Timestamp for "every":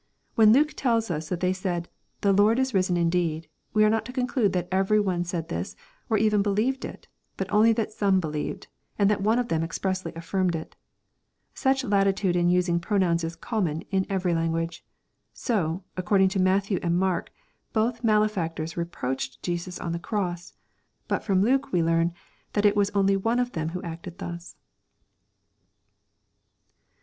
4.71-4.99, 14.09-14.33